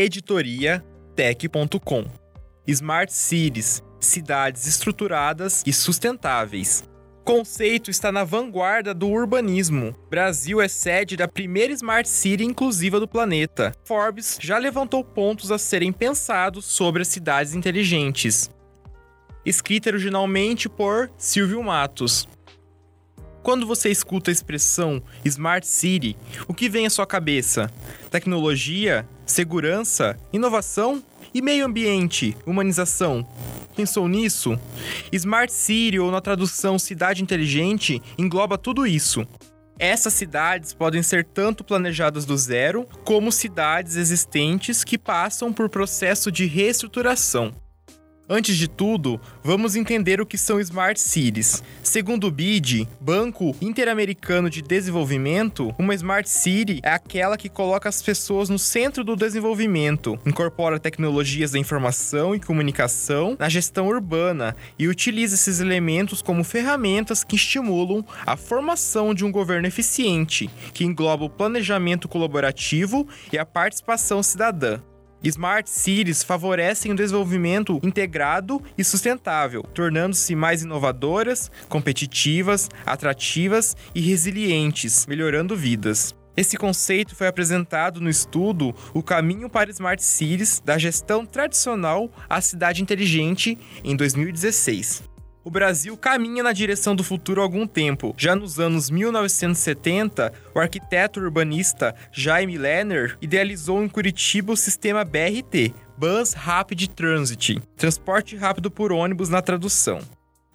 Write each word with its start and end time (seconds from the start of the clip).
Editoria 0.00 0.84
Tech.com. 1.16 2.04
Smart 2.68 3.12
Cities 3.12 3.82
cidades 3.98 4.64
estruturadas 4.68 5.64
e 5.66 5.72
sustentáveis. 5.72 6.88
Conceito 7.24 7.90
está 7.90 8.12
na 8.12 8.22
vanguarda 8.22 8.94
do 8.94 9.08
urbanismo. 9.08 9.92
Brasil 10.08 10.60
é 10.60 10.68
sede 10.68 11.16
da 11.16 11.26
primeira 11.26 11.72
Smart 11.72 12.08
City 12.08 12.44
inclusiva 12.44 13.00
do 13.00 13.08
planeta. 13.08 13.72
Forbes 13.84 14.38
já 14.40 14.56
levantou 14.56 15.02
pontos 15.02 15.50
a 15.50 15.58
serem 15.58 15.92
pensados 15.92 16.64
sobre 16.64 17.02
as 17.02 17.08
cidades 17.08 17.56
inteligentes. 17.56 18.48
Escrita 19.44 19.90
originalmente 19.90 20.68
por 20.68 21.10
Silvio 21.18 21.60
Matos. 21.60 22.28
Quando 23.48 23.66
você 23.66 23.88
escuta 23.88 24.30
a 24.30 24.32
expressão 24.32 25.02
Smart 25.24 25.66
City, 25.66 26.18
o 26.46 26.52
que 26.52 26.68
vem 26.68 26.84
à 26.84 26.90
sua 26.90 27.06
cabeça? 27.06 27.70
Tecnologia? 28.10 29.08
Segurança? 29.24 30.18
Inovação? 30.30 31.02
E 31.32 31.40
meio 31.40 31.64
ambiente? 31.64 32.36
Humanização? 32.44 33.26
Pensou 33.74 34.06
nisso? 34.06 34.60
Smart 35.10 35.50
City, 35.50 35.98
ou 35.98 36.10
na 36.10 36.20
tradução 36.20 36.78
cidade 36.78 37.22
inteligente, 37.22 38.02
engloba 38.18 38.58
tudo 38.58 38.86
isso. 38.86 39.26
Essas 39.78 40.12
cidades 40.12 40.74
podem 40.74 41.02
ser 41.02 41.24
tanto 41.24 41.64
planejadas 41.64 42.26
do 42.26 42.36
zero, 42.36 42.86
como 43.02 43.32
cidades 43.32 43.96
existentes 43.96 44.84
que 44.84 44.98
passam 44.98 45.54
por 45.54 45.70
processo 45.70 46.30
de 46.30 46.44
reestruturação. 46.44 47.54
Antes 48.30 48.58
de 48.58 48.68
tudo, 48.68 49.18
vamos 49.42 49.74
entender 49.74 50.20
o 50.20 50.26
que 50.26 50.36
são 50.36 50.60
Smart 50.60 51.00
Cities. 51.00 51.62
Segundo 51.82 52.26
o 52.26 52.30
BID, 52.30 52.86
Banco 53.00 53.56
Interamericano 53.58 54.50
de 54.50 54.60
Desenvolvimento, 54.60 55.74
uma 55.78 55.94
Smart 55.94 56.28
City 56.28 56.78
é 56.82 56.90
aquela 56.90 57.38
que 57.38 57.48
coloca 57.48 57.88
as 57.88 58.02
pessoas 58.02 58.50
no 58.50 58.58
centro 58.58 59.02
do 59.02 59.16
desenvolvimento, 59.16 60.18
incorpora 60.26 60.78
tecnologias 60.78 61.52
da 61.52 61.58
informação 61.58 62.34
e 62.34 62.40
comunicação 62.40 63.34
na 63.38 63.48
gestão 63.48 63.88
urbana 63.88 64.54
e 64.78 64.88
utiliza 64.88 65.34
esses 65.34 65.58
elementos 65.58 66.20
como 66.20 66.44
ferramentas 66.44 67.24
que 67.24 67.36
estimulam 67.36 68.04
a 68.26 68.36
formação 68.36 69.14
de 69.14 69.24
um 69.24 69.32
governo 69.32 69.66
eficiente, 69.66 70.50
que 70.74 70.84
engloba 70.84 71.24
o 71.24 71.30
planejamento 71.30 72.06
colaborativo 72.06 73.08
e 73.32 73.38
a 73.38 73.46
participação 73.46 74.22
cidadã. 74.22 74.80
Smart 75.22 75.68
Cities 75.68 76.22
favorecem 76.22 76.92
o 76.92 76.94
desenvolvimento 76.94 77.80
integrado 77.82 78.62
e 78.76 78.84
sustentável, 78.84 79.62
tornando-se 79.62 80.34
mais 80.34 80.62
inovadoras, 80.62 81.50
competitivas, 81.68 82.68
atrativas 82.86 83.76
e 83.94 84.00
resilientes, 84.00 85.06
melhorando 85.06 85.56
vidas. 85.56 86.14
Esse 86.36 86.56
conceito 86.56 87.16
foi 87.16 87.26
apresentado 87.26 88.00
no 88.00 88.08
estudo 88.08 88.72
O 88.94 89.02
Caminho 89.02 89.50
para 89.50 89.70
Smart 89.70 90.02
Cities 90.02 90.62
da 90.64 90.78
gestão 90.78 91.26
tradicional 91.26 92.08
à 92.28 92.40
cidade 92.40 92.80
inteligente 92.80 93.58
em 93.82 93.96
2016 93.96 95.17
o 95.48 95.50
Brasil 95.50 95.96
caminha 95.96 96.42
na 96.42 96.52
direção 96.52 96.94
do 96.94 97.02
futuro 97.02 97.40
há 97.40 97.44
algum 97.44 97.66
tempo. 97.66 98.14
Já 98.18 98.36
nos 98.36 98.60
anos 98.60 98.90
1970, 98.90 100.30
o 100.54 100.60
arquiteto 100.60 101.20
urbanista 101.20 101.94
Jaime 102.12 102.58
Lerner 102.58 103.16
idealizou 103.18 103.82
em 103.82 103.88
Curitiba 103.88 104.52
o 104.52 104.56
sistema 104.58 105.06
BRT, 105.06 105.72
Bus 105.96 106.34
Rapid 106.34 106.88
Transit, 106.88 107.62
transporte 107.78 108.36
rápido 108.36 108.70
por 108.70 108.92
ônibus 108.92 109.30
na 109.30 109.40
tradução. 109.40 110.00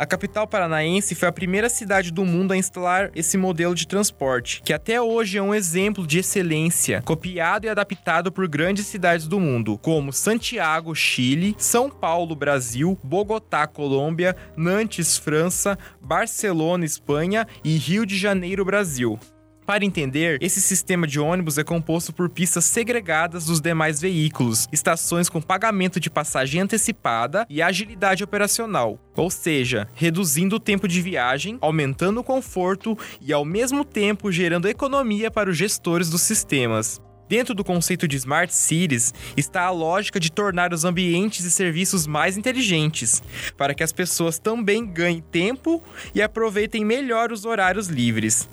A 0.04 0.06
capital 0.06 0.46
paranaense 0.46 1.16
foi 1.16 1.30
a 1.30 1.32
primeira 1.32 1.70
cidade 1.70 2.12
do 2.12 2.26
mundo 2.26 2.52
a 2.52 2.58
instalar 2.58 3.10
esse 3.16 3.38
modelo 3.38 3.74
de 3.74 3.88
transporte, 3.88 4.62
que 4.62 4.74
até 4.74 5.02
hoje 5.02 5.38
é 5.38 5.42
um 5.42 5.56
exemplo 5.56 6.06
de 6.06 6.20
excelência, 6.20 7.02
copiado 7.04 7.68
e 7.68 7.70
adaptado 7.70 8.30
por 8.30 8.46
grandes 8.46 8.86
cidades 8.86 9.30
do 9.30 9.40
mundo, 9.40 9.78
como 9.78 10.12
Santiago, 10.12 10.94
Chile, 10.94 11.56
São 11.58 11.90
Paulo, 11.90 12.36
Brasil, 12.36 13.00
Bogotá, 13.02 13.66
Colômbia, 13.66 14.36
Nantes, 14.58 15.18
França, 15.18 15.80
Barcelona, 16.02 16.84
Espanha 16.84 17.48
e 17.64 17.78
Rio 17.78 18.06
de 18.06 18.18
Janeiro, 18.18 18.66
Brasil. 18.66 19.18
Para 19.66 19.86
entender, 19.86 20.38
esse 20.42 20.60
sistema 20.60 21.08
de 21.08 21.20
ônibus 21.20 21.58
é 21.58 21.64
composto 21.64 22.12
por 22.12 22.30
pistas 22.30 22.66
segregadas 22.66 23.46
dos 23.46 23.62
demais 23.62 24.02
veículos, 24.02 24.68
estações 24.74 25.30
com 25.30 25.42
pagamento 25.42 26.00
de 26.00 26.10
passagem 26.10 26.60
antecipada 26.60 27.46
e 27.50 27.62
agilidade 27.62 28.24
operacional, 28.24 29.00
ou 29.16 29.30
seja, 29.30 29.88
reduzindo 29.94 30.58
o 30.58 30.60
tempo 30.60 30.88
de 30.88 31.02
viagem, 31.02 31.58
aumentando 31.62 32.20
o 32.20 32.24
conforto 32.24 32.98
e 33.22 33.32
ao 33.32 33.46
mesmo 33.46 33.86
tempo 33.86 34.32
gerando 34.32 34.68
economia 34.68 35.32
para 35.32 35.50
os 35.50 35.58
gestores 35.58 36.10
dos 36.10 36.22
sistemas. 36.22 37.02
Dentro 37.28 37.56
do 37.56 37.64
conceito 37.64 38.08
de 38.08 38.18
Smart 38.18 38.54
Cities 38.54 39.14
está 39.38 39.64
a 39.64 39.72
lógica 39.72 40.20
de 40.20 40.32
tornar 40.32 40.74
os 40.74 40.84
ambientes 40.84 41.46
e 41.46 41.52
serviços 41.52 42.06
mais 42.06 42.38
inteligentes, 42.38 43.24
para 43.58 43.74
que 43.74 43.84
as 43.84 43.92
pessoas 43.92 44.38
também 44.38 44.86
ganhem 44.86 45.22
tempo 45.22 45.82
e 46.14 46.22
aproveitem 46.22 46.84
melhor 46.84 47.32
os 47.32 47.46
horários 47.46 47.88
livres. 47.88 48.48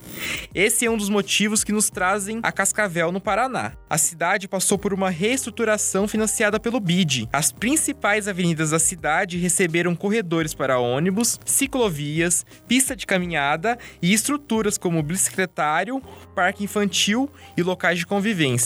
Esse 0.55 0.87
é 0.87 0.91
um 0.91 0.97
dos 0.97 1.09
motivos 1.09 1.65
que 1.65 1.73
nos 1.73 1.91
trazem 1.91 2.41
a 2.43 2.53
Cascavel, 2.53 3.11
no 3.11 3.21
Paraná. 3.21 3.73
A 3.89 3.99
cidade 3.99 4.47
passou 4.47 4.79
por 4.79 4.95
uma 4.95 5.11
reestruturação 5.11 6.07
financiada 6.07 6.61
pelo 6.61 6.81
BID. 6.81 7.29
As 7.33 7.51
principais 7.51 8.29
avenidas 8.29 8.71
da 8.71 8.79
cidade 8.79 9.37
receberam 9.37 9.97
corredores 9.97 10.55
para 10.55 10.79
ônibus, 10.79 11.41
ciclovias, 11.45 12.47
pista 12.69 12.95
de 12.95 13.07
caminhada 13.07 13.79
e 14.01 14.13
estruturas 14.13 14.79
como 14.79 15.03
bicicletário, 15.03 16.01
parque 16.35 16.65
infantil 16.65 17.29
e 17.57 17.63
locais 17.63 17.99
de 17.99 18.07
convivência. 18.07 18.60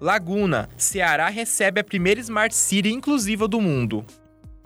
Laguna, 0.00 0.68
Ceará 0.76 1.28
recebe 1.28 1.80
a 1.80 1.84
primeira 1.84 2.20
Smart 2.20 2.54
City 2.54 2.90
inclusiva 2.90 3.48
do 3.48 3.60
mundo. 3.60 4.04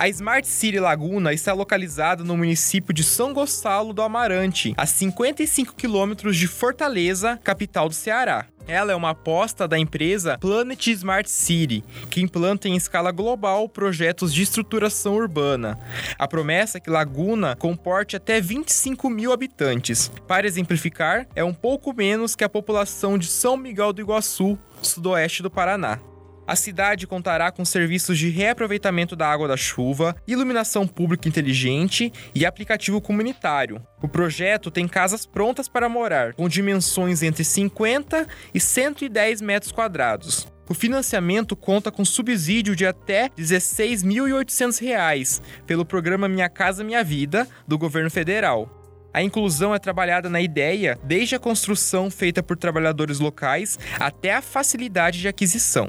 A 0.02 0.08
Smart 0.08 0.48
City 0.48 0.80
Laguna 0.80 1.32
está 1.32 1.52
localizada 1.52 2.24
no 2.24 2.36
município 2.36 2.92
de 2.92 3.04
São 3.04 3.32
Gonçalo 3.32 3.92
do 3.92 4.02
Amarante, 4.02 4.74
a 4.76 4.84
55 4.84 5.76
quilômetros 5.76 6.36
de 6.36 6.48
Fortaleza, 6.48 7.38
capital 7.44 7.88
do 7.88 7.94
Ceará. 7.94 8.46
Ela 8.66 8.90
é 8.90 8.96
uma 8.96 9.10
aposta 9.10 9.68
da 9.68 9.78
empresa 9.78 10.36
Planet 10.38 10.88
Smart 10.88 11.30
City, 11.30 11.84
que 12.10 12.20
implanta 12.20 12.68
em 12.68 12.74
escala 12.74 13.12
global 13.12 13.68
projetos 13.68 14.34
de 14.34 14.42
estruturação 14.42 15.14
urbana. 15.14 15.78
A 16.18 16.26
promessa 16.26 16.78
é 16.78 16.80
que 16.80 16.90
Laguna 16.90 17.54
comporte 17.54 18.16
até 18.16 18.40
25 18.40 19.08
mil 19.08 19.30
habitantes. 19.32 20.10
Para 20.26 20.48
exemplificar, 20.48 21.28
é 21.32 21.44
um 21.44 21.54
pouco 21.54 21.94
menos 21.94 22.34
que 22.34 22.42
a 22.42 22.48
população 22.48 23.16
de 23.16 23.28
São 23.28 23.56
Miguel 23.56 23.92
do 23.92 24.00
Iguaçu, 24.00 24.58
sudoeste 24.82 25.44
do 25.44 25.50
Paraná. 25.50 26.00
A 26.52 26.54
cidade 26.54 27.06
contará 27.06 27.50
com 27.50 27.64
serviços 27.64 28.18
de 28.18 28.28
reaproveitamento 28.28 29.16
da 29.16 29.26
água 29.26 29.48
da 29.48 29.56
chuva, 29.56 30.14
iluminação 30.28 30.86
pública 30.86 31.26
inteligente 31.26 32.12
e 32.34 32.44
aplicativo 32.44 33.00
comunitário. 33.00 33.80
O 34.02 34.08
projeto 34.08 34.70
tem 34.70 34.86
casas 34.86 35.24
prontas 35.24 35.66
para 35.66 35.88
morar, 35.88 36.34
com 36.34 36.50
dimensões 36.50 37.22
entre 37.22 37.42
50 37.42 38.26
e 38.52 38.60
110 38.60 39.40
metros 39.40 39.72
quadrados. 39.72 40.46
O 40.68 40.74
financiamento 40.74 41.56
conta 41.56 41.90
com 41.90 42.04
subsídio 42.04 42.76
de 42.76 42.84
até 42.84 43.22
R$ 43.22 43.30
16.800 43.38 45.40
pelo 45.66 45.86
programa 45.86 46.28
Minha 46.28 46.50
Casa 46.50 46.84
Minha 46.84 47.02
Vida, 47.02 47.48
do 47.66 47.78
governo 47.78 48.10
federal. 48.10 48.68
A 49.14 49.22
inclusão 49.22 49.74
é 49.74 49.78
trabalhada 49.78 50.28
na 50.28 50.42
ideia 50.42 50.98
desde 51.02 51.34
a 51.34 51.38
construção 51.38 52.10
feita 52.10 52.42
por 52.42 52.58
trabalhadores 52.58 53.20
locais 53.20 53.78
até 53.98 54.34
a 54.34 54.42
facilidade 54.42 55.18
de 55.18 55.28
aquisição. 55.28 55.88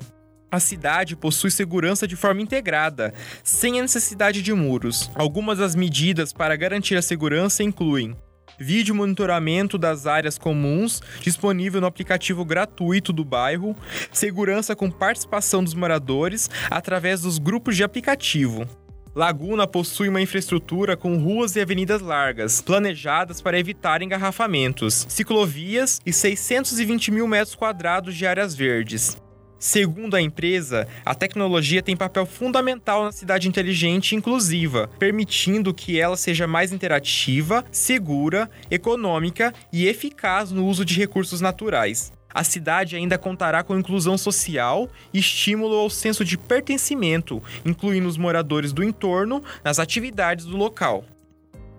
A 0.53 0.59
cidade 0.59 1.15
possui 1.15 1.49
segurança 1.49 2.07
de 2.07 2.15
forma 2.15 2.39
integrada, 2.39 3.11
sem 3.43 3.79
a 3.79 3.81
necessidade 3.81 4.43
de 4.43 4.53
muros. 4.53 5.09
Algumas 5.15 5.57
das 5.57 5.73
medidas 5.73 6.31
para 6.31 6.55
garantir 6.55 6.95
a 6.95 7.01
segurança 7.01 7.63
incluem 7.63 8.15
vídeo 8.59 8.93
monitoramento 8.93 9.79
das 9.79 10.05
áreas 10.05 10.37
comuns, 10.37 11.01
disponível 11.19 11.81
no 11.81 11.87
aplicativo 11.87 12.45
gratuito 12.45 13.11
do 13.11 13.25
bairro, 13.25 13.75
segurança 14.11 14.75
com 14.75 14.91
participação 14.91 15.63
dos 15.63 15.73
moradores 15.73 16.47
através 16.69 17.21
dos 17.21 17.39
grupos 17.39 17.75
de 17.75 17.83
aplicativo. 17.83 18.67
Laguna 19.15 19.65
possui 19.65 20.07
uma 20.07 20.21
infraestrutura 20.21 20.95
com 20.95 21.17
ruas 21.17 21.55
e 21.55 21.61
avenidas 21.61 21.99
largas, 21.99 22.61
planejadas 22.61 23.41
para 23.41 23.57
evitar 23.57 24.03
engarrafamentos, 24.03 25.07
ciclovias 25.09 25.99
e 26.05 26.13
620 26.13 27.09
mil 27.09 27.27
metros 27.27 27.55
quadrados 27.55 28.15
de 28.15 28.27
áreas 28.27 28.53
verdes. 28.53 29.17
Segundo 29.63 30.17
a 30.17 30.21
empresa, 30.21 30.85
a 31.05 31.15
tecnologia 31.15 31.81
tem 31.81 31.95
papel 31.95 32.25
fundamental 32.25 33.05
na 33.05 33.13
cidade 33.13 33.47
inteligente 33.47 34.11
e 34.11 34.15
inclusiva, 34.17 34.89
permitindo 34.99 35.73
que 35.73 35.97
ela 35.97 36.17
seja 36.17 36.45
mais 36.45 36.73
interativa, 36.73 37.63
segura, 37.71 38.51
econômica 38.69 39.53
e 39.71 39.87
eficaz 39.87 40.51
no 40.51 40.67
uso 40.67 40.83
de 40.83 40.95
recursos 40.95 41.39
naturais. 41.39 42.11
A 42.33 42.43
cidade 42.43 42.97
ainda 42.97 43.17
contará 43.17 43.63
com 43.63 43.79
inclusão 43.79 44.17
social 44.17 44.89
e 45.13 45.19
estímulo 45.19 45.77
ao 45.77 45.89
senso 45.89 46.25
de 46.25 46.37
pertencimento, 46.37 47.41
incluindo 47.65 48.09
os 48.09 48.17
moradores 48.17 48.73
do 48.73 48.83
entorno 48.83 49.41
nas 49.63 49.79
atividades 49.79 50.43
do 50.43 50.57
local. 50.57 51.05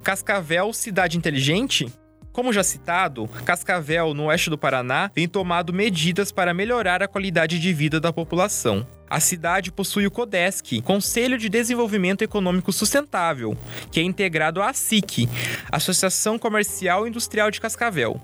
Cascavel 0.03 0.73
Cidade 0.73 1.19
Inteligente 1.19 1.93
Como 2.35 2.53
já 2.53 2.65
citado, 2.65 3.29
Cascavel, 3.45 4.13
no 4.13 4.25
oeste 4.25 4.51
do 4.51 4.59
Paraná, 4.59 5.09
tem 5.09 5.29
tomado 5.29 5.73
medidas 5.73 6.33
para 6.33 6.53
melhorar 6.53 7.01
a 7.01 7.07
qualidade 7.07 7.61
de 7.61 7.73
vida 7.73 8.01
da 8.01 8.13
população. 8.13 8.85
A 9.09 9.21
cidade 9.21 9.71
possui 9.71 10.05
o 10.05 10.11
CODESC, 10.11 10.83
Conselho 10.83 11.39
de 11.39 11.49
Desenvolvimento 11.49 12.23
Econômico 12.23 12.73
Sustentável, 12.73 13.57
que 13.93 14.01
é 14.01 14.03
integrado 14.03 14.61
à 14.61 14.73
SIC, 14.73 15.29
Associação 15.71 16.37
Comercial 16.37 17.07
e 17.07 17.11
Industrial 17.11 17.53
de 17.53 17.61
Cascavel. 17.61 18.21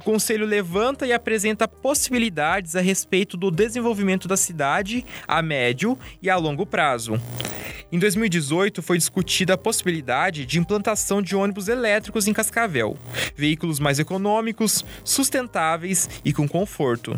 O 0.00 0.02
conselho 0.02 0.44
levanta 0.44 1.06
e 1.06 1.12
apresenta 1.12 1.68
possibilidades 1.68 2.74
a 2.74 2.80
respeito 2.80 3.36
do 3.36 3.52
desenvolvimento 3.52 4.26
da 4.26 4.36
cidade 4.36 5.06
a 5.28 5.40
médio 5.40 5.96
e 6.20 6.28
a 6.28 6.34
longo 6.34 6.66
prazo. 6.66 7.20
Em 7.94 7.98
2018, 8.00 8.82
foi 8.82 8.98
discutida 8.98 9.54
a 9.54 9.56
possibilidade 9.56 10.44
de 10.44 10.58
implantação 10.58 11.22
de 11.22 11.36
ônibus 11.36 11.68
elétricos 11.68 12.26
em 12.26 12.32
Cascavel, 12.32 12.98
veículos 13.36 13.78
mais 13.78 14.00
econômicos, 14.00 14.84
sustentáveis 15.04 16.10
e 16.24 16.32
com 16.32 16.48
conforto. 16.48 17.16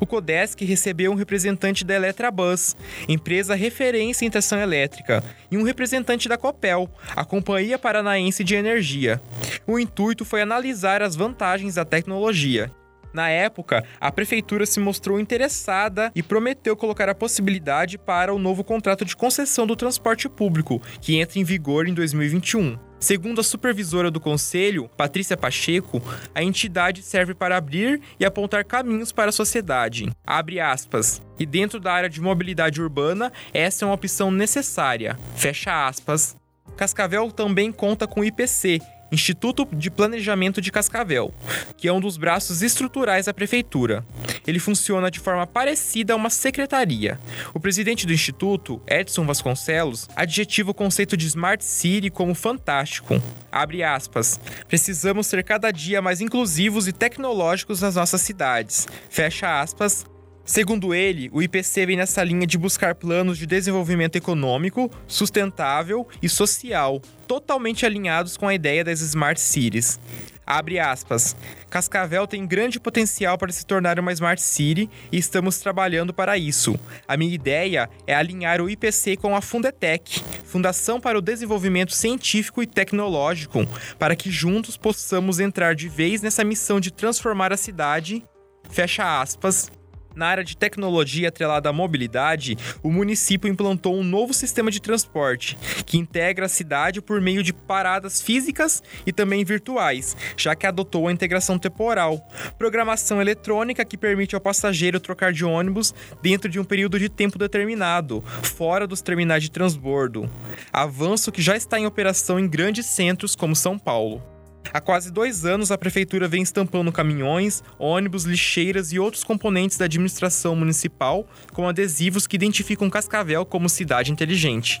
O 0.00 0.04
Codesc 0.04 0.64
recebeu 0.64 1.12
um 1.12 1.14
representante 1.14 1.84
da 1.84 1.94
Eletrabus, 1.94 2.76
empresa 3.08 3.54
referência 3.54 4.26
em 4.26 4.30
tração 4.30 4.58
elétrica, 4.58 5.22
e 5.48 5.56
um 5.56 5.62
representante 5.62 6.28
da 6.28 6.36
Copel, 6.36 6.90
a 7.14 7.24
Companhia 7.24 7.78
Paranaense 7.78 8.42
de 8.42 8.56
Energia. 8.56 9.22
O 9.64 9.78
intuito 9.78 10.24
foi 10.24 10.42
analisar 10.42 11.02
as 11.02 11.14
vantagens 11.14 11.76
da 11.76 11.84
tecnologia 11.84 12.68
na 13.16 13.30
época, 13.30 13.82
a 13.98 14.12
prefeitura 14.12 14.66
se 14.66 14.78
mostrou 14.78 15.18
interessada 15.18 16.12
e 16.14 16.22
prometeu 16.22 16.76
colocar 16.76 17.08
a 17.08 17.14
possibilidade 17.14 17.96
para 17.96 18.32
o 18.32 18.38
novo 18.38 18.62
contrato 18.62 19.06
de 19.06 19.16
concessão 19.16 19.66
do 19.66 19.74
transporte 19.74 20.28
público, 20.28 20.82
que 21.00 21.16
entra 21.16 21.38
em 21.38 21.44
vigor 21.44 21.88
em 21.88 21.94
2021. 21.94 22.78
Segundo 23.00 23.40
a 23.40 23.44
supervisora 23.44 24.10
do 24.10 24.20
conselho, 24.20 24.90
Patrícia 24.98 25.36
Pacheco, 25.36 26.02
a 26.34 26.42
entidade 26.42 27.02
serve 27.02 27.34
para 27.34 27.56
abrir 27.56 28.02
e 28.20 28.24
apontar 28.24 28.66
caminhos 28.66 29.12
para 29.12 29.30
a 29.30 29.32
sociedade. 29.32 30.10
Abre 30.26 30.60
aspas. 30.60 31.22
E 31.38 31.46
dentro 31.46 31.80
da 31.80 31.92
área 31.92 32.10
de 32.10 32.20
mobilidade 32.20 32.82
urbana, 32.82 33.32
essa 33.52 33.84
é 33.84 33.88
uma 33.88 33.94
opção 33.94 34.30
necessária. 34.30 35.18
Fecha 35.36 35.88
aspas. 35.88 36.36
Cascavel 36.76 37.30
também 37.30 37.72
conta 37.72 38.06
com 38.06 38.22
IPC, 38.22 38.82
Instituto 39.16 39.66
de 39.72 39.90
Planejamento 39.90 40.60
de 40.60 40.70
Cascavel, 40.70 41.32
que 41.78 41.88
é 41.88 41.92
um 41.92 42.00
dos 42.00 42.18
braços 42.18 42.60
estruturais 42.60 43.24
da 43.24 43.32
prefeitura. 43.32 44.04
Ele 44.46 44.58
funciona 44.58 45.10
de 45.10 45.18
forma 45.18 45.46
parecida 45.46 46.12
a 46.12 46.16
uma 46.16 46.28
secretaria. 46.28 47.18
O 47.54 47.58
presidente 47.58 48.06
do 48.06 48.12
instituto, 48.12 48.78
Edson 48.86 49.24
Vasconcelos, 49.24 50.06
adjetiva 50.14 50.70
o 50.70 50.74
conceito 50.74 51.16
de 51.16 51.26
Smart 51.26 51.64
City 51.64 52.10
como 52.10 52.34
fantástico. 52.34 53.20
Abre 53.50 53.82
aspas. 53.82 54.38
Precisamos 54.68 55.26
ser 55.26 55.42
cada 55.42 55.70
dia 55.70 56.02
mais 56.02 56.20
inclusivos 56.20 56.86
e 56.86 56.92
tecnológicos 56.92 57.80
nas 57.80 57.94
nossas 57.94 58.20
cidades. 58.20 58.86
Fecha 59.08 59.62
aspas 59.62 60.04
Segundo 60.46 60.94
ele, 60.94 61.28
o 61.32 61.42
IPC 61.42 61.86
vem 61.86 61.96
nessa 61.96 62.22
linha 62.22 62.46
de 62.46 62.56
buscar 62.56 62.94
planos 62.94 63.36
de 63.36 63.46
desenvolvimento 63.46 64.14
econômico, 64.14 64.88
sustentável 65.08 66.06
e 66.22 66.28
social, 66.28 67.02
totalmente 67.26 67.84
alinhados 67.84 68.36
com 68.36 68.46
a 68.46 68.54
ideia 68.54 68.84
das 68.84 69.00
Smart 69.00 69.40
Cities. 69.40 69.98
Abre 70.46 70.78
aspas. 70.78 71.34
Cascavel 71.68 72.28
tem 72.28 72.46
grande 72.46 72.78
potencial 72.78 73.36
para 73.36 73.50
se 73.50 73.66
tornar 73.66 73.98
uma 73.98 74.12
Smart 74.12 74.40
City 74.40 74.88
e 75.10 75.18
estamos 75.18 75.58
trabalhando 75.58 76.14
para 76.14 76.38
isso. 76.38 76.78
A 77.08 77.16
minha 77.16 77.34
ideia 77.34 77.90
é 78.06 78.14
alinhar 78.14 78.60
o 78.60 78.70
IPC 78.70 79.16
com 79.16 79.34
a 79.34 79.40
Fundetec, 79.40 80.22
Fundação 80.44 81.00
para 81.00 81.18
o 81.18 81.22
Desenvolvimento 81.22 81.92
Científico 81.92 82.62
e 82.62 82.68
Tecnológico, 82.68 83.66
para 83.98 84.14
que 84.14 84.30
juntos 84.30 84.76
possamos 84.76 85.40
entrar 85.40 85.74
de 85.74 85.88
vez 85.88 86.22
nessa 86.22 86.44
missão 86.44 86.78
de 86.78 86.92
transformar 86.92 87.52
a 87.52 87.56
cidade. 87.56 88.22
Fecha 88.70 89.20
aspas 89.20 89.72
na 90.16 90.26
área 90.26 90.42
de 90.42 90.56
tecnologia 90.56 91.28
atrelada 91.28 91.68
à 91.68 91.72
mobilidade, 91.72 92.56
o 92.82 92.90
município 92.90 93.48
implantou 93.48 93.94
um 93.94 94.02
novo 94.02 94.32
sistema 94.32 94.70
de 94.70 94.80
transporte, 94.80 95.56
que 95.84 95.98
integra 95.98 96.46
a 96.46 96.48
cidade 96.48 97.02
por 97.02 97.20
meio 97.20 97.42
de 97.42 97.52
paradas 97.52 98.22
físicas 98.22 98.82
e 99.06 99.12
também 99.12 99.44
virtuais, 99.44 100.16
já 100.36 100.56
que 100.56 100.66
adotou 100.66 101.06
a 101.06 101.12
integração 101.12 101.58
temporal, 101.58 102.26
programação 102.58 103.20
eletrônica 103.20 103.84
que 103.84 103.98
permite 103.98 104.34
ao 104.34 104.40
passageiro 104.40 104.98
trocar 104.98 105.32
de 105.32 105.44
ônibus 105.44 105.94
dentro 106.22 106.48
de 106.48 106.58
um 106.58 106.64
período 106.64 106.98
de 106.98 107.08
tempo 107.08 107.38
determinado, 107.38 108.24
fora 108.42 108.86
dos 108.86 109.02
terminais 109.02 109.42
de 109.42 109.50
transbordo. 109.50 110.30
Avanço 110.72 111.30
que 111.30 111.42
já 111.42 111.56
está 111.56 111.78
em 111.78 111.86
operação 111.86 112.40
em 112.40 112.48
grandes 112.48 112.86
centros 112.86 113.36
como 113.36 113.54
São 113.54 113.78
Paulo. 113.78 114.35
Há 114.72 114.80
quase 114.80 115.10
dois 115.10 115.44
anos, 115.44 115.70
a 115.70 115.78
prefeitura 115.78 116.28
vem 116.28 116.42
estampando 116.42 116.92
caminhões, 116.92 117.62
ônibus, 117.78 118.24
lixeiras 118.24 118.92
e 118.92 118.98
outros 118.98 119.24
componentes 119.24 119.76
da 119.76 119.84
administração 119.84 120.54
municipal 120.56 121.26
com 121.52 121.68
adesivos 121.68 122.26
que 122.26 122.36
identificam 122.36 122.90
Cascavel 122.90 123.44
como 123.44 123.68
cidade 123.68 124.12
inteligente. 124.12 124.80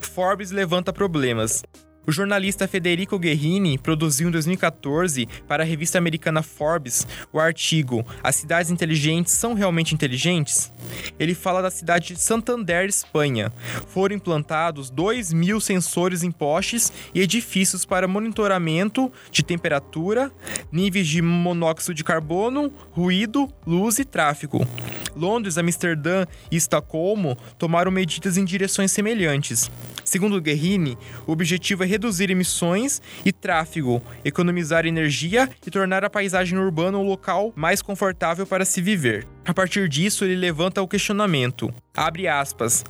Forbes 0.00 0.50
levanta 0.50 0.92
problemas. 0.92 1.62
O 2.08 2.10
jornalista 2.10 2.66
Federico 2.66 3.18
Guerrini 3.18 3.76
produziu 3.76 4.28
em 4.28 4.30
2014 4.30 5.28
para 5.46 5.62
a 5.62 5.66
revista 5.66 5.98
americana 5.98 6.42
Forbes 6.42 7.06
o 7.30 7.38
artigo 7.38 8.02
As 8.24 8.34
cidades 8.34 8.70
inteligentes 8.70 9.34
são 9.34 9.52
realmente 9.52 9.94
inteligentes? 9.94 10.72
Ele 11.18 11.34
fala 11.34 11.60
da 11.60 11.70
cidade 11.70 12.14
de 12.14 12.20
Santander, 12.20 12.88
Espanha. 12.88 13.52
Foram 13.88 14.16
implantados 14.16 14.88
2 14.88 15.34
mil 15.34 15.60
sensores 15.60 16.22
em 16.22 16.30
postes 16.30 16.90
e 17.14 17.20
edifícios 17.20 17.84
para 17.84 18.08
monitoramento 18.08 19.12
de 19.30 19.42
temperatura, 19.42 20.32
níveis 20.72 21.06
de 21.06 21.20
monóxido 21.20 21.92
de 21.92 22.02
carbono, 22.02 22.72
ruído, 22.90 23.52
luz 23.66 23.98
e 23.98 24.04
tráfego. 24.06 24.66
Londres, 25.14 25.58
Amsterdã 25.58 26.24
e 26.50 26.56
Estocolmo 26.56 27.36
tomaram 27.58 27.90
medidas 27.90 28.38
em 28.38 28.46
direções 28.46 28.92
semelhantes. 28.92 29.70
Segundo 30.08 30.40
Guerrini, 30.40 30.96
o 31.26 31.32
objetivo 31.32 31.84
é 31.84 31.86
reduzir 31.86 32.30
emissões 32.30 32.98
e 33.26 33.30
tráfego, 33.30 34.02
economizar 34.24 34.86
energia 34.86 35.50
e 35.66 35.70
tornar 35.70 36.02
a 36.02 36.08
paisagem 36.08 36.58
urbana 36.58 36.96
um 36.96 37.06
local 37.06 37.52
mais 37.54 37.82
confortável 37.82 38.46
para 38.46 38.64
se 38.64 38.80
viver. 38.80 39.28
A 39.44 39.52
partir 39.52 39.86
disso, 39.86 40.24
ele 40.24 40.34
levanta 40.34 40.80
o 40.80 40.88
questionamento. 40.88 41.70
Abre 41.94 42.26
aspas. 42.26 42.86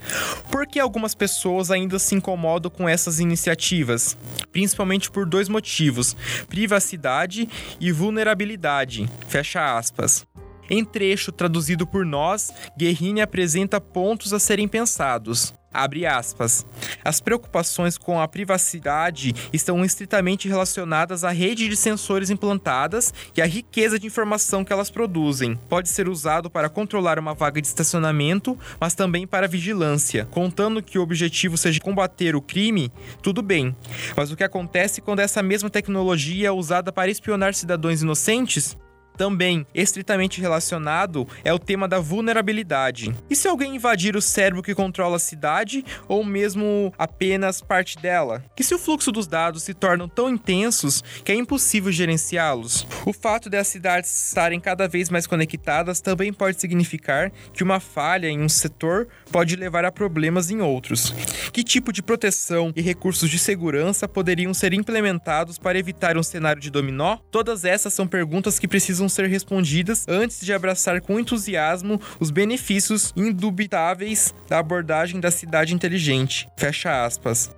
Por 0.48 0.64
que 0.64 0.78
algumas 0.78 1.12
pessoas 1.12 1.72
ainda 1.72 1.98
se 1.98 2.14
incomodam 2.14 2.70
com 2.70 2.88
essas 2.88 3.18
iniciativas? 3.18 4.16
Principalmente 4.52 5.10
por 5.10 5.26
dois 5.26 5.48
motivos: 5.48 6.16
privacidade 6.48 7.48
e 7.80 7.90
vulnerabilidade. 7.90 9.10
Fecha 9.26 9.76
aspas. 9.76 10.24
Em 10.70 10.84
trecho 10.84 11.32
traduzido 11.32 11.86
por 11.86 12.04
nós, 12.04 12.52
Guerrini 12.76 13.20
apresenta 13.20 13.80
pontos 13.80 14.32
a 14.32 14.38
serem 14.38 14.68
pensados. 14.68 15.54
Abre 15.72 16.06
aspas. 16.06 16.64
As 17.04 17.20
preocupações 17.20 17.98
com 17.98 18.20
a 18.20 18.26
privacidade 18.26 19.34
estão 19.52 19.84
estritamente 19.84 20.48
relacionadas 20.48 21.24
à 21.24 21.30
rede 21.30 21.68
de 21.68 21.76
sensores 21.76 22.30
implantadas 22.30 23.12
e 23.36 23.42
à 23.42 23.46
riqueza 23.46 23.98
de 23.98 24.06
informação 24.06 24.64
que 24.64 24.72
elas 24.72 24.90
produzem. 24.90 25.56
Pode 25.68 25.90
ser 25.90 26.08
usado 26.08 26.50
para 26.50 26.70
controlar 26.70 27.18
uma 27.18 27.34
vaga 27.34 27.60
de 27.60 27.66
estacionamento, 27.66 28.58
mas 28.80 28.94
também 28.94 29.26
para 29.26 29.46
vigilância. 29.46 30.24
Contando 30.30 30.82
que 30.82 30.98
o 30.98 31.02
objetivo 31.02 31.58
seja 31.58 31.80
combater 31.80 32.34
o 32.34 32.42
crime, 32.42 32.90
tudo 33.22 33.42
bem. 33.42 33.76
Mas 34.16 34.32
o 34.32 34.36
que 34.36 34.44
acontece 34.44 35.02
quando 35.02 35.20
essa 35.20 35.42
mesma 35.42 35.68
tecnologia 35.68 36.48
é 36.48 36.52
usada 36.52 36.90
para 36.90 37.10
espionar 37.10 37.54
cidadãos 37.54 38.00
inocentes? 38.00 38.76
Também 39.18 39.66
estritamente 39.74 40.40
relacionado 40.40 41.26
é 41.44 41.52
o 41.52 41.58
tema 41.58 41.88
da 41.88 41.98
vulnerabilidade. 41.98 43.12
E 43.28 43.34
se 43.34 43.48
alguém 43.48 43.74
invadir 43.74 44.14
o 44.14 44.22
cérebro 44.22 44.62
que 44.62 44.76
controla 44.76 45.16
a 45.16 45.18
cidade 45.18 45.84
ou 46.06 46.22
mesmo 46.22 46.94
apenas 46.96 47.60
parte 47.60 47.98
dela? 47.98 48.44
E 48.56 48.62
se 48.62 48.72
o 48.72 48.78
fluxo 48.78 49.10
dos 49.10 49.26
dados 49.26 49.64
se 49.64 49.74
tornam 49.74 50.08
tão 50.08 50.30
intensos 50.30 51.02
que 51.24 51.32
é 51.32 51.34
impossível 51.34 51.90
gerenciá-los? 51.90 52.86
O 53.04 53.12
fato 53.12 53.50
de 53.50 53.56
as 53.56 53.66
cidades 53.66 54.28
estarem 54.28 54.60
cada 54.60 54.86
vez 54.86 55.10
mais 55.10 55.26
conectadas 55.26 56.00
também 56.00 56.32
pode 56.32 56.60
significar 56.60 57.32
que 57.52 57.64
uma 57.64 57.80
falha 57.80 58.28
em 58.28 58.40
um 58.40 58.48
setor 58.48 59.08
pode 59.32 59.56
levar 59.56 59.84
a 59.84 59.90
problemas 59.90 60.48
em 60.48 60.60
outros. 60.60 61.12
Que 61.52 61.64
tipo 61.64 61.92
de 61.92 62.04
proteção 62.04 62.72
e 62.76 62.80
recursos 62.80 63.28
de 63.28 63.38
segurança 63.38 64.06
poderiam 64.06 64.54
ser 64.54 64.72
implementados 64.72 65.58
para 65.58 65.76
evitar 65.76 66.16
um 66.16 66.22
cenário 66.22 66.62
de 66.62 66.70
dominó? 66.70 67.18
Todas 67.32 67.64
essas 67.64 67.92
são 67.92 68.06
perguntas 68.06 68.60
que 68.60 68.68
precisam 68.68 69.07
precisam 69.08 69.24
ser 69.24 69.26
respondidas 69.26 70.06
antes 70.06 70.44
de 70.44 70.52
abraçar 70.52 71.00
com 71.00 71.18
entusiasmo 71.18 72.00
os 72.20 72.30
benefícios 72.30 73.12
indubitáveis 73.16 74.34
da 74.48 74.58
abordagem 74.58 75.18
da 75.18 75.30
cidade 75.30 75.74
inteligente. 75.74 76.48
Fecha 76.56 77.04
aspas. 77.04 77.50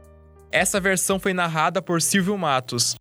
Essa 0.50 0.80
versão 0.80 1.18
foi 1.18 1.34
narrada 1.34 1.82
por 1.82 2.00
Silvio 2.00 2.36
Matos. 2.38 2.94